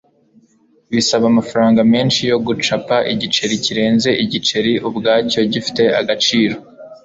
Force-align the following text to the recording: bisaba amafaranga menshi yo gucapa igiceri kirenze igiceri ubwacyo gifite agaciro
bisaba 0.95 1.25
amafaranga 1.31 1.79
menshi 1.93 2.21
yo 2.31 2.37
gucapa 2.45 2.95
igiceri 3.13 3.55
kirenze 3.65 4.09
igiceri 4.23 4.71
ubwacyo 4.87 5.39
gifite 5.53 5.83
agaciro 5.99 6.55